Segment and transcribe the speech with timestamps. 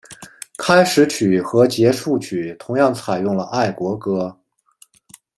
[0.57, 4.35] 开始曲和结束曲同样采用了爱国歌。